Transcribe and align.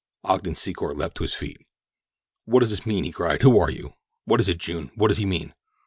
Ogden 0.23 0.55
Secor 0.55 0.97
leaped 0.97 1.15
to 1.17 1.23
his 1.23 1.35
feet. 1.35 1.61
"What 2.45 2.61
does 2.61 2.71
this 2.71 2.87
mean?" 2.87 3.03
he 3.03 3.11
cried. 3.11 3.43
"Who 3.43 3.59
are 3.59 3.69
you? 3.69 3.93
What 4.25 4.39
is 4.39 4.49
it, 4.49 4.57
June? 4.57 4.89
What 4.95 5.09
does 5.09 5.19
he 5.19 5.27
mean?" 5.27 5.53